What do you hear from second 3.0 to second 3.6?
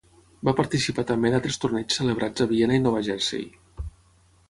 Jersey.